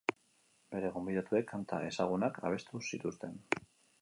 [0.75, 3.39] Bere gonbidatuek kanta ezagunak abestu zituzten.